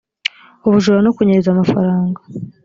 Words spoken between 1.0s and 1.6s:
no kunyereza